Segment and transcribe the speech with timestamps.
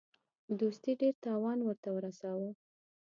[0.59, 2.51] دوستي ډېر تاوان ورته ورساوه.